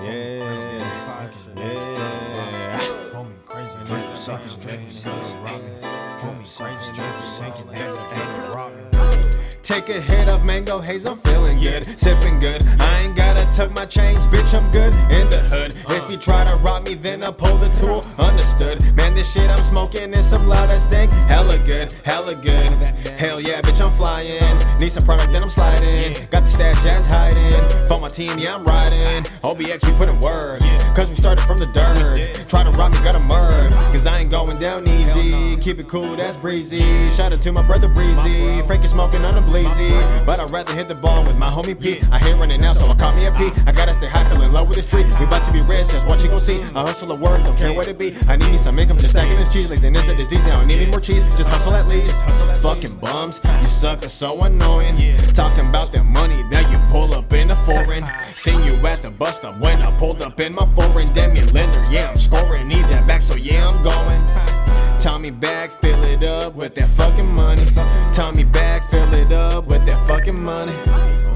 [0.00, 0.38] Yeah,
[1.56, 1.68] yeah.
[3.12, 3.78] Homie crazy.
[3.84, 4.78] Homie crazy.
[9.62, 12.64] Take a hit of mango haze, I'm feeling good, sipping good.
[12.80, 15.74] I ain't gotta tuck my chains, bitch, I'm good in the hood.
[15.90, 18.02] If you try to rob me, then I pull the tool.
[18.24, 21.12] Understood, man, this shit I'm smoking is some loud ass dank.
[21.12, 22.70] Hella good, hella good.
[23.18, 24.58] Hell yeah, bitch, I'm flying.
[24.78, 26.14] Need some product, then I'm sliding.
[26.30, 27.37] Got the stash, jazz hiding.
[28.08, 29.24] My team, yeah, I'm riding.
[29.44, 30.60] OBX, we put in work,
[30.96, 32.48] cause we started from the dirt.
[32.48, 35.58] Try to rob me, gotta murk, cause I ain't going down easy.
[35.58, 37.10] Keep it cool, that's breezy.
[37.10, 38.62] Shout out to my brother Breezy.
[38.62, 39.90] Frankie smoking on a bleezy.
[40.24, 42.00] But I'd rather hit the ball with my homie P.
[42.10, 43.50] I hate running now, so I call me a P.
[43.66, 45.04] I gotta stay high, feel in love with the street.
[45.18, 46.62] We about to be rich, just watch you gon' see.
[46.74, 48.16] I hustle at work, don't care what it be.
[48.26, 49.68] I need me some income, just stacking this cheese.
[49.68, 51.22] Like, then it's a disease, now I need me more cheese.
[51.36, 52.18] Just hustle at least.
[52.62, 54.96] Fucking bums, you suck are so annoying.
[55.34, 55.57] Talking
[59.08, 61.12] Seen you at the bus stop when I pulled up in my foreign.
[61.12, 62.68] Demi Lender, yeah, I'm scoring.
[62.68, 65.00] Need that back, so yeah, I'm going.
[65.00, 67.64] Tommy back, fill it up with that fucking money.
[68.12, 70.74] Tommy back, fill it up with that fucking money.
[70.86, 71.28] Up